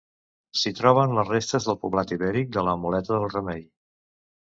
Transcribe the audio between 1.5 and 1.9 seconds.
del